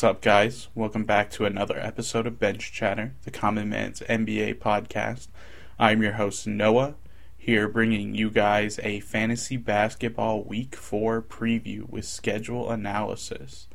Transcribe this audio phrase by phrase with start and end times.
[0.00, 0.68] What's up, guys?
[0.74, 5.28] Welcome back to another episode of Bench Chatter, the Common Man's NBA podcast.
[5.78, 6.94] I'm your host, Noah,
[7.36, 13.68] here bringing you guys a fantasy basketball week four preview with schedule analysis.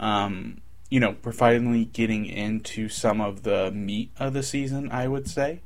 [0.00, 5.06] Um, you know, we're finally getting into some of the meat of the season, I
[5.06, 5.60] would say.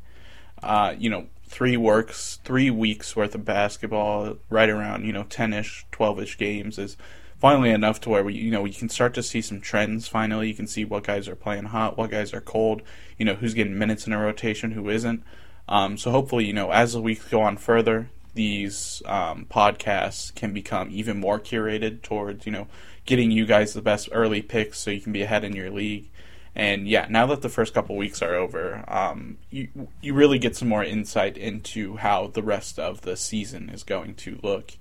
[0.62, 5.55] Uh, you know, three works, three weeks worth of basketball, right around, you know, 10
[5.55, 6.98] ish, 12 ish games is
[7.45, 10.48] finally enough to where we you know we can start to see some trends finally.
[10.48, 12.80] You can see what guys are playing hot what guys are cold
[13.19, 15.23] you know who's getting minutes in a rotation who isn't.
[15.69, 20.55] Um, so hopefully you know as the weeks go on further these um, podcasts can
[20.55, 22.67] become even more curated towards you know
[23.05, 26.09] getting you guys the best early picks so you can be ahead in your league.
[26.55, 29.69] And yeah now that the first couple weeks are over um, you
[30.01, 34.14] you really get some more insight into how the rest of the season is going
[34.14, 34.73] to look.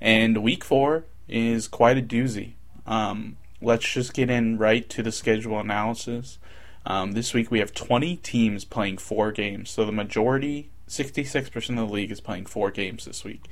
[0.00, 2.52] And week four is quite a doozy.
[2.86, 6.38] Um, let's just get in right to the schedule analysis.
[6.86, 11.76] Um, this week we have 20 teams playing four games, so the majority, 66% of
[11.76, 13.44] the league, is playing four games this week.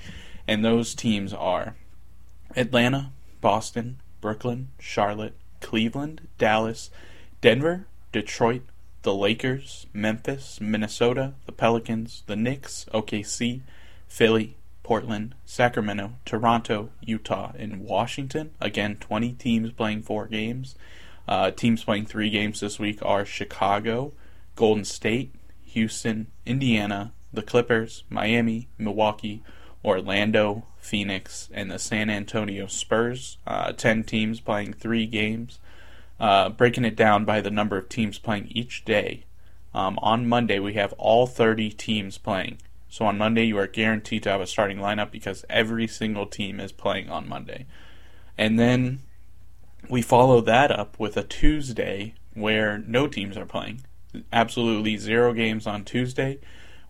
[0.48, 1.74] And those teams are
[2.56, 3.10] Atlanta,
[3.40, 6.90] Boston, Brooklyn, Charlotte, Cleveland, Dallas,
[7.40, 8.62] Denver, Detroit,
[9.02, 13.60] the Lakers, Memphis, Minnesota, the Pelicans, the Knicks, OKC,
[14.08, 18.52] Philly, Portland, Sacramento, Toronto, Utah, and Washington.
[18.60, 20.76] Again, 20 teams playing four games.
[21.26, 24.12] Uh, teams playing three games this week are Chicago,
[24.54, 29.42] Golden State, Houston, Indiana, the Clippers, Miami, Milwaukee,
[29.84, 33.38] Orlando, Phoenix, and the San Antonio Spurs.
[33.44, 35.58] Uh, 10 teams playing three games.
[36.20, 39.24] Uh, breaking it down by the number of teams playing each day.
[39.74, 42.58] Um, on Monday, we have all 30 teams playing.
[42.88, 46.60] So on Monday, you are guaranteed to have a starting lineup because every single team
[46.60, 47.66] is playing on Monday.
[48.38, 49.00] And then
[49.88, 53.82] we follow that up with a Tuesday where no teams are playing.
[54.32, 56.38] Absolutely zero games on Tuesday.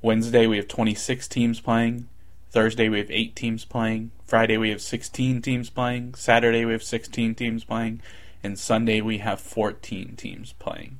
[0.02, 2.08] Wednesday, we have 26 teams playing.
[2.50, 4.12] Thursday, we have 8 teams playing.
[4.24, 6.14] Friday, we have 16 teams playing.
[6.14, 8.00] Saturday, we have 16 teams playing.
[8.42, 10.98] And Sunday, we have 14 teams playing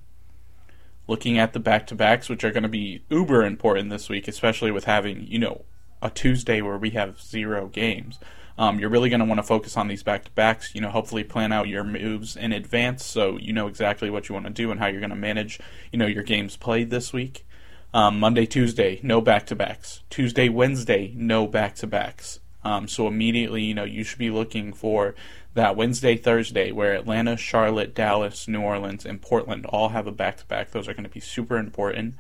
[1.07, 4.29] looking at the back to backs, which are going to be uber important this week,
[4.29, 5.65] especially with having, you know,
[6.03, 8.19] a Tuesday where we have zero games.
[8.59, 10.75] Um, you're really going to want to focus on these back to backs.
[10.75, 14.35] You know, hopefully plan out your moves in advance so you know exactly what you
[14.35, 15.61] want to do and how you're going to manage,
[15.93, 17.47] you know, your games played this week.
[17.93, 20.03] Um, Monday, Tuesday, no back to backs.
[20.11, 22.41] Tuesday, Wednesday, no back to backs.
[22.65, 25.15] Um, so immediately, you know, you should be looking for
[25.57, 30.37] that Wednesday, Thursday, where Atlanta, Charlotte, Dallas, New Orleans, and Portland all have a back
[30.37, 30.71] to back.
[30.71, 32.15] Those are going to be super important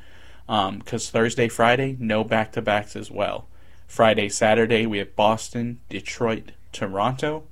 [0.46, 3.46] because um, Thursday, Friday, no back to backs as well.
[3.86, 7.44] Friday, Saturday, we have Boston, Detroit, Toronto.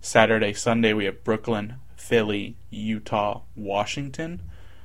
[0.00, 4.42] Saturday, Sunday, we have Brooklyn, Philly, Utah, Washington.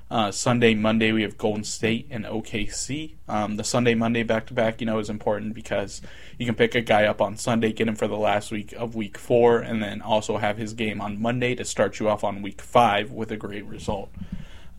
[0.09, 3.15] Uh, Sunday, Monday, we have Golden State and OKC.
[3.27, 6.01] Um, the Sunday, Monday back to back, you know, is important because
[6.37, 8.95] you can pick a guy up on Sunday, get him for the last week of
[8.95, 12.41] week four, and then also have his game on Monday to start you off on
[12.41, 14.09] week five with a great result.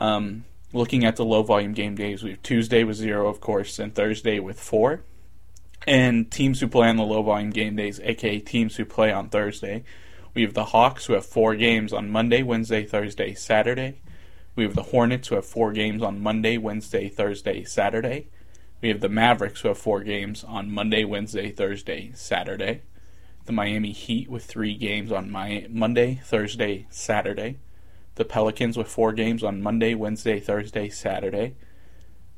[0.00, 3.78] Um, looking at the low volume game days, we have Tuesday with zero, of course,
[3.78, 5.02] and Thursday with four.
[5.86, 9.28] And teams who play on the low volume game days, aka teams who play on
[9.28, 9.84] Thursday,
[10.32, 14.00] we have the Hawks who have four games on Monday, Wednesday, Thursday, Saturday.
[14.58, 18.26] We have the Hornets who have four games on Monday, Wednesday, Thursday, Saturday.
[18.82, 22.82] We have the Mavericks who have four games on Monday, Wednesday, Thursday, Saturday.
[23.44, 27.58] The Miami Heat with three games on my Monday, Thursday, Saturday.
[28.16, 31.54] The Pelicans with four games on Monday, Wednesday, Thursday, Saturday.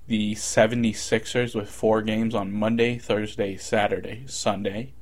[0.07, 4.93] The 76ers with four games on Monday, Thursday, Saturday, Sunday.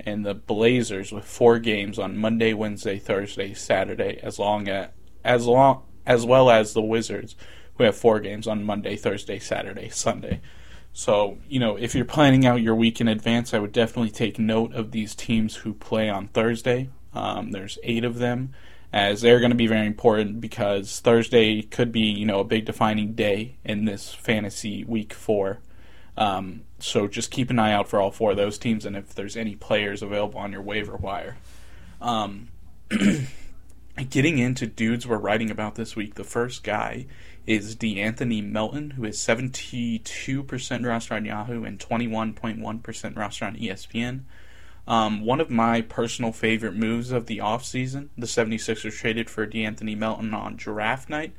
[0.00, 4.88] And the Blazers with four games on Monday, Wednesday, Thursday, Saturday, as long as
[5.22, 7.36] as long as well as the Wizards,
[7.76, 10.40] who have four games on Monday, Thursday, Saturday, Sunday.
[10.92, 14.38] So, you know, if you're planning out your week in advance, I would definitely take
[14.38, 16.88] note of these teams who play on Thursday.
[17.12, 18.52] Um, there's eight of them,
[18.92, 22.64] as they're going to be very important because Thursday could be, you know, a big
[22.64, 25.58] defining day in this fantasy week four.
[26.16, 29.14] Um, so just keep an eye out for all four of those teams, and if
[29.14, 31.36] there's any players available on your waiver wire.
[32.00, 32.48] Um,
[34.02, 37.06] getting into dudes we're writing about this week, the first guy
[37.46, 44.22] is DeAnthony Melton, who is 72% roster on Yahoo and 21.1% roster on ESPN.
[44.86, 49.96] Um, one of my personal favorite moves of the offseason, the 76ers traded for DeAnthony
[49.96, 51.32] Melton on draft night.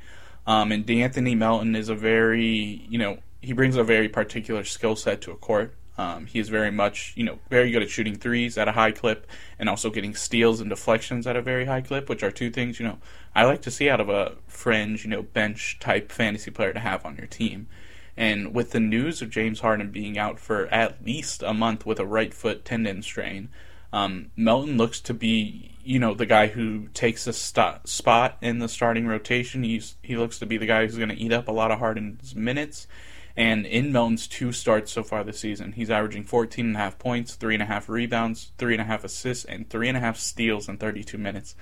[0.46, 4.96] Um, and DeAnthony Melton is a very, you know, he brings a very particular skill
[4.96, 5.74] set to a court.
[5.98, 8.92] Um, he is very much, you know, very good at shooting threes at a high
[8.92, 9.26] clip
[9.58, 12.78] and also getting steals and deflections at a very high clip, which are two things,
[12.78, 12.98] you know,
[13.34, 16.80] I like to see out of a fringe, you know, bench type fantasy player to
[16.80, 17.68] have on your team.
[18.16, 22.00] And with the news of James Harden being out for at least a month with
[22.00, 23.50] a right foot tendon strain,
[23.92, 28.58] um, Melton looks to be, you know, the guy who takes a st- spot in
[28.58, 29.62] the starting rotation.
[29.62, 31.78] He's he looks to be the guy who's going to eat up a lot of
[31.78, 32.86] Harden's minutes
[33.36, 36.98] and in Melton's two starts so far this season, he's averaging 14 and a half
[36.98, 40.00] points, three and a half rebounds, three and a half assists, and three and a
[40.00, 41.54] half steals in 32 minutes.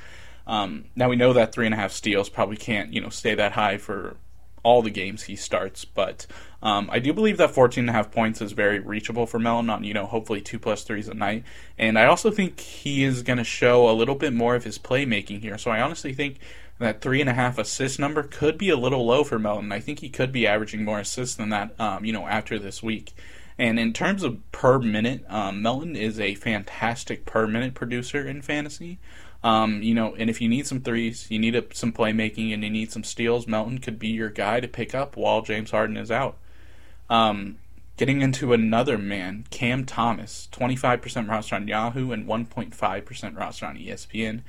[0.47, 3.35] Um, now we know that three and a half steals probably can't, you know, stay
[3.35, 4.17] that high for
[4.63, 6.27] all the games he starts, but
[6.63, 9.69] um, I do believe that 14 and a half points is very reachable for Melton
[9.69, 11.45] on, you know, hopefully two plus threes a night.
[11.77, 14.79] And I also think he is going to show a little bit more of his
[14.79, 15.59] playmaking here.
[15.59, 16.39] So I honestly think
[16.79, 19.73] that three and a half assist number could be a little low for Melton.
[19.73, 22.83] I think he could be averaging more assists than that, um, you know, after this
[22.83, 23.13] week.
[23.57, 28.43] And in terms of per minute, um, Melton is a fantastic per minute producer in
[28.43, 28.99] fantasy.
[29.45, 32.65] Um, you know, and if you need some threes, you need a, some playmaking, and
[32.65, 35.99] you need some steals, Melton could be your guy to pick up while James Harden
[35.99, 36.39] is out.
[37.11, 37.59] Um,
[37.99, 44.41] getting into another man, Cam Thomas, 25% roster on Yahoo and 1.5% roster on ESPN.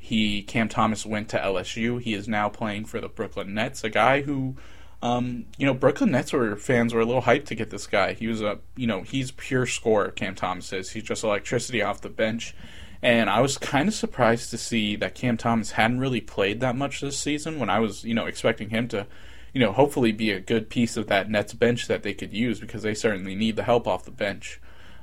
[0.00, 2.00] He Cam Thomas went to LSU.
[2.00, 4.56] He is now playing for the Brooklyn Nets, a guy who
[5.02, 8.12] um, you know, Brooklyn Nets were fans were a little hyped to get this guy.
[8.12, 10.10] He was a, you know, he's pure scorer.
[10.10, 10.90] Cam Thomas is.
[10.90, 12.54] He's just electricity off the bench,
[13.02, 16.76] and I was kind of surprised to see that Cam Thomas hadn't really played that
[16.76, 17.58] much this season.
[17.58, 19.06] When I was, you know, expecting him to,
[19.54, 22.60] you know, hopefully be a good piece of that Nets bench that they could use
[22.60, 24.60] because they certainly need the help off the bench.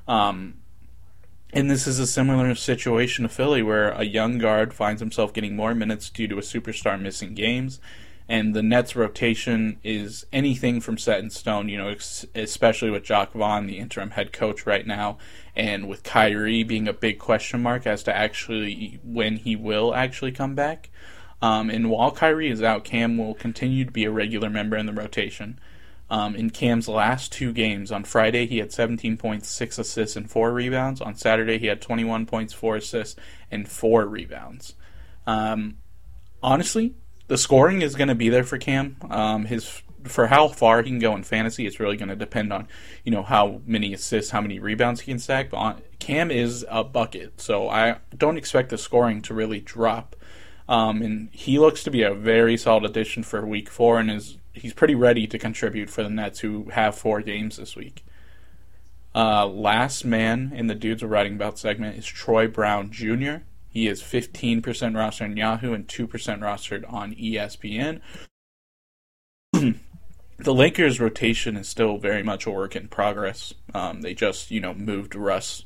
[0.08, 0.60] Um,
[1.54, 5.56] and this is a similar situation to Philly, where a young guard finds himself getting
[5.56, 7.80] more minutes due to a superstar missing games,
[8.30, 11.70] and the Nets' rotation is anything from set in stone.
[11.70, 11.96] You know,
[12.36, 15.18] especially with Jacque Vaughn, the interim head coach right now,
[15.56, 20.34] and with Kyrie being a big question mark as to actually when he will actually
[20.34, 20.90] come back.
[21.42, 24.88] Um, and while Kyrie is out, Cam will continue to be a regular member in
[24.88, 25.60] the rotation.
[26.10, 30.30] Um, in Cam's last two games, on Friday he had 17 points, 6 assists, and
[30.30, 31.02] 4 rebounds.
[31.02, 33.20] On Saturday he had 21 points, 4 assists,
[33.52, 34.76] and 4 rebounds.
[35.26, 35.78] Um,
[36.42, 36.96] honestly,
[37.28, 38.96] the scoring is going to be there for Cam.
[39.10, 42.54] Um, his for how far he can go in fantasy, it's really going to depend
[42.54, 42.68] on
[43.04, 45.50] you know how many assists, how many rebounds he can stack.
[45.50, 50.16] But on, Cam is a bucket, so I don't expect the scoring to really drop.
[50.70, 54.38] Um, and he looks to be a very solid addition for Week Four, and is
[54.54, 58.04] he's pretty ready to contribute for the Nets, who have four games this week.
[59.16, 63.38] Uh, last man in the dudes we're writing about segment is Troy Brown Jr.
[63.70, 68.02] He is 15% rostered on Yahoo and 2% rostered on ESPN.
[69.54, 73.54] the Lakers' rotation is still very much a work in progress.
[73.74, 75.64] Um, they just, you know, moved Russ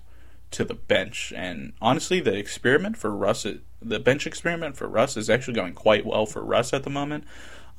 [0.51, 3.45] to the bench, and honestly, the experiment for Russ,
[3.81, 7.24] the bench experiment for Russ, is actually going quite well for Russ at the moment.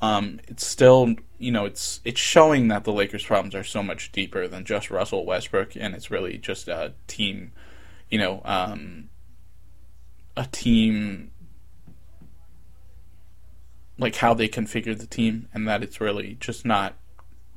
[0.01, 4.11] Um, it's still, you know, it's it's showing that the Lakers' problems are so much
[4.11, 7.51] deeper than just Russell Westbrook, and it's really just a team,
[8.09, 9.09] you know, um,
[10.35, 11.31] a team
[13.97, 16.95] like how they configured the team, and that it's really just not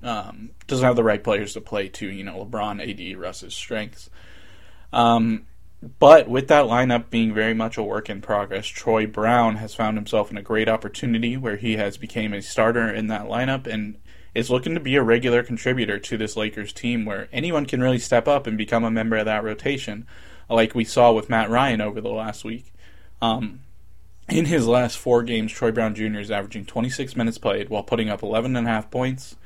[0.02, 4.10] um, doesn't have the right players to play to you know LeBron, AD, Russ's strengths.
[4.92, 5.46] Um,
[5.98, 9.96] but with that lineup being very much a work in progress, Troy Brown has found
[9.96, 13.96] himself in a great opportunity where he has become a starter in that lineup and
[14.34, 17.98] is looking to be a regular contributor to this Lakers team where anyone can really
[17.98, 20.06] step up and become a member of that rotation,
[20.48, 22.72] like we saw with Matt Ryan over the last week.
[23.22, 23.60] Um,
[24.28, 26.18] in his last four games, Troy Brown Jr.
[26.18, 29.36] is averaging 26 minutes played while putting up 11.5 points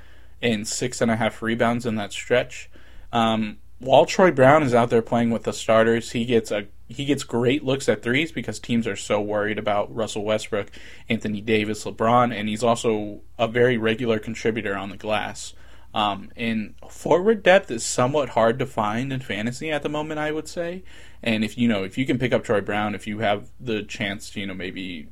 [0.41, 2.71] and 6.5 rebounds in that stretch.
[3.13, 7.05] Um, while Troy Brown is out there playing with the starters, he gets a he
[7.05, 10.71] gets great looks at threes because teams are so worried about Russell Westbrook,
[11.09, 15.55] Anthony Davis, LeBron, and he's also a very regular contributor on the glass.
[15.95, 20.31] Um, and forward depth is somewhat hard to find in fantasy at the moment, I
[20.31, 20.85] would say.
[21.23, 23.83] And if you know if you can pick up Troy Brown, if you have the
[23.83, 25.09] chance you know, maybe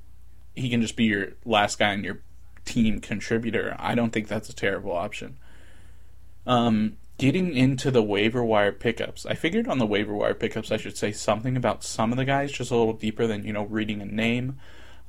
[0.55, 2.21] he can just be your last guy in your
[2.67, 5.39] team contributor, I don't think that's a terrible option.
[6.47, 10.77] Um, getting into the waiver wire pickups, I figured on the waiver wire pickups I
[10.77, 13.65] should say something about some of the guys just a little deeper than you know
[13.65, 14.59] reading a name.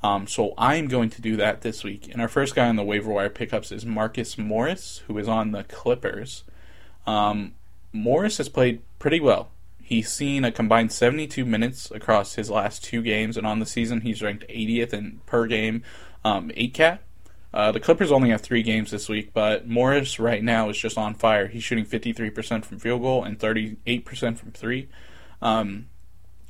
[0.02, 2.10] Um, so I'm going to do that this week.
[2.12, 5.52] And our first guy on the waiver wire pickups is Marcus Morris, who is on
[5.52, 6.44] the Clippers.
[7.06, 7.54] Um,
[7.92, 9.50] Morris has played pretty well.
[9.82, 14.02] He's seen a combined 72 minutes across his last two games, and on the season
[14.02, 15.84] he's ranked 80th in per game
[16.24, 17.02] um, 8 cat.
[17.54, 20.98] Uh, the Clippers only have three games this week, but Morris right now is just
[20.98, 21.48] on fire.
[21.48, 24.88] He's shooting 53% from field goal and 38% from three.
[25.42, 25.88] Um,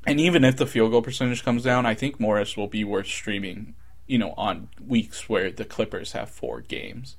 [0.05, 3.07] and even if the field goal percentage comes down, I think Morris will be worth
[3.07, 3.75] streaming,
[4.07, 7.15] you know, on weeks where the Clippers have four games.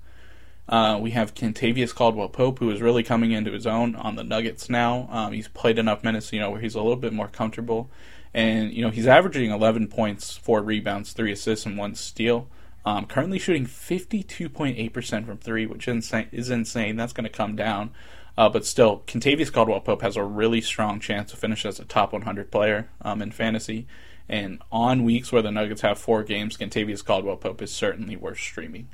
[0.69, 4.23] Uh, we have Kentavious Caldwell Pope, who is really coming into his own on the
[4.23, 5.09] Nuggets now.
[5.11, 7.91] Um, he's played enough minutes, you know, where he's a little bit more comfortable.
[8.33, 12.47] And, you know, he's averaging 11 points, 4 rebounds, 3 assists, and 1 steal.
[12.85, 16.97] Um, currently shooting 52.8% from three, which is insane.
[16.97, 17.91] That's going to come down.
[18.39, 21.85] Uh, but still, Kentavious Caldwell Pope has a really strong chance to finish as a
[21.85, 23.87] top 100 player um, in fantasy.
[24.29, 28.39] And on weeks where the Nuggets have four games, Kentavious Caldwell Pope is certainly worth
[28.39, 28.89] streaming.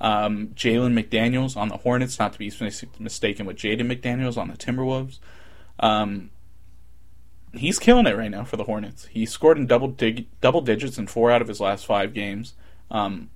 [0.00, 2.50] Um, Jalen McDaniels on the Hornets, not to be
[2.98, 5.18] mistaken with Jaden McDaniels on the Timberwolves.
[5.78, 6.30] Um,
[7.52, 9.06] he's killing it right now for the Hornets.
[9.06, 12.54] He scored in double dig- double digits in four out of his last five games.
[12.90, 13.30] Um,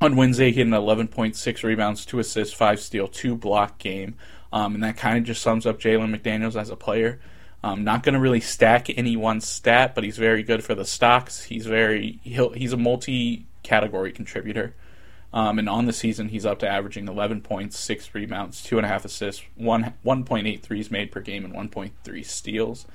[0.00, 4.16] on Wednesday, he had an 11.6 rebounds, two assists, five steal, two block game,
[4.52, 7.20] um, and that kind of just sums up Jalen McDaniels as a player.
[7.62, 10.84] Um, not going to really stack any one stat, but he's very good for the
[10.84, 11.44] stocks.
[11.44, 14.74] He's very he's a multi-category contributor.
[15.32, 18.84] Um, and on the season, he's up to averaging 11 points, six rebounds, two and
[18.84, 22.86] a half assists, one 1.8 threes made per game, and 1.3 steals.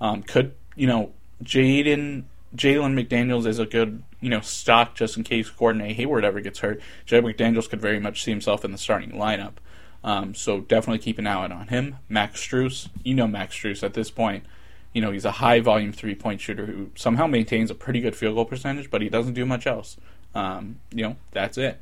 [0.00, 2.24] Um, could you know Jaden
[2.56, 5.92] Jalen McDaniels is a good, you know, stock just in case Gordon A.
[5.92, 6.80] Hayward ever gets hurt.
[7.06, 9.54] Jalen McDaniels could very much see himself in the starting lineup.
[10.02, 11.96] Um, so definitely keep an eye out on him.
[12.08, 14.44] Max Strus, you know Max Strus at this point.
[14.92, 18.16] You know, he's a high volume three point shooter who somehow maintains a pretty good
[18.16, 19.96] field goal percentage, but he doesn't do much else.
[20.34, 21.80] Um, you know, that's it.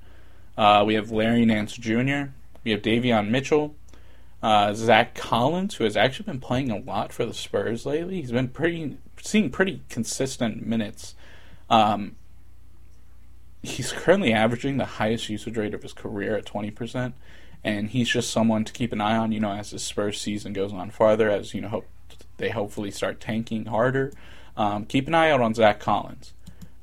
[0.56, 2.30] Uh, we have Larry Nance Jr.,
[2.64, 3.74] we have Davion Mitchell,
[4.46, 8.20] uh, Zach Collins, who has actually been playing a lot for the Spurs lately.
[8.20, 11.16] He's been pretty seeing pretty consistent minutes.
[11.68, 12.14] Um,
[13.60, 17.12] he's currently averaging the highest usage rate of his career at 20%,
[17.64, 20.52] and he's just someone to keep an eye on, you know, as the Spurs season
[20.52, 21.88] goes on farther, as, you know, hope
[22.36, 24.12] they hopefully start tanking harder.
[24.56, 26.34] Um, keep an eye out on Zach Collins.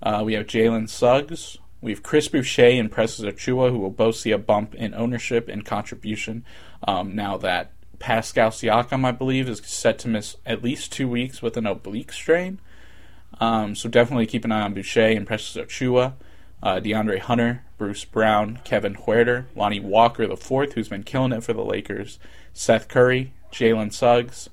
[0.01, 1.60] Uh, we have Jalen Suggs.
[1.84, 5.50] We have Chris Boucher and Precious Achiuwa, who will both see a bump in ownership
[5.50, 6.46] and contribution
[6.88, 11.42] um, now that Pascal Siakam, I believe, is set to miss at least two weeks
[11.42, 12.62] with an oblique strain.
[13.42, 16.13] Um, so definitely keep an eye on Boucher and Precious Achiuwa,
[16.62, 21.44] uh, DeAndre Hunter, Bruce Brown, Kevin Huerter, Lonnie Walker the fourth, who's been killing it
[21.44, 22.18] for the Lakers,
[22.54, 24.50] Seth Curry, Jalen Suggs,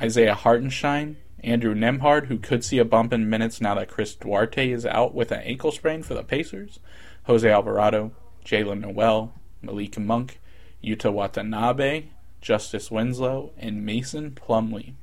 [0.00, 4.70] Isaiah Hartenstein, Andrew Nembhard, who could see a bump in minutes now that Chris Duarte
[4.70, 6.78] is out with an ankle sprain for the Pacers,
[7.24, 8.12] Jose Alvarado,
[8.44, 10.40] Jaylen Nowell, Malik Monk,
[10.82, 12.04] Yuta Watanabe,
[12.40, 14.94] Justice Winslow, and Mason Plumlee.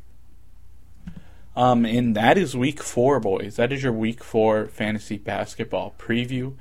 [1.55, 3.55] Um, and that is week four, boys.
[3.58, 6.55] That is your week four fantasy basketball preview.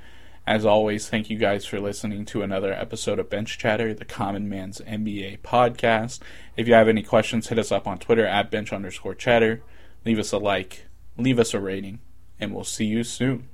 [0.49, 4.49] As always, thank you guys for listening to another episode of Bench Chatter, the Common
[4.49, 6.21] Man's NBA podcast.
[6.57, 9.61] If you have any questions, hit us up on Twitter at bench underscore chatter.
[10.05, 10.87] Leave us a like,
[11.17, 11.99] leave us a rating,
[12.39, 13.47] and we'll see you soon.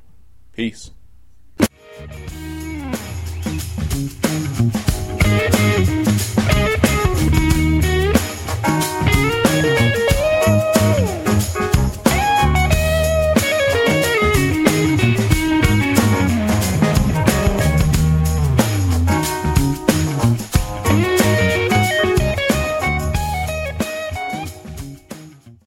[0.54, 0.92] Peace.